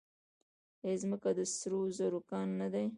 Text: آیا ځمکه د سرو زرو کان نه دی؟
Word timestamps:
آیا 0.83 0.97
ځمکه 1.01 1.29
د 1.37 1.39
سرو 1.57 1.81
زرو 1.97 2.19
کان 2.29 2.47
نه 2.59 2.67
دی؟ 2.73 2.87